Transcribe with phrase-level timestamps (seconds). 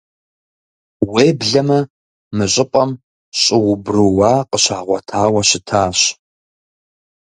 [1.11, 1.79] Уеблэмэ,
[2.35, 2.91] мы щӀыпӀэм
[3.39, 5.99] щӀы убрууа къыщагъуэтауэ щытащ.